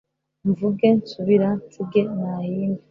[0.47, 2.79] mvuge nsubira nsige nahimbe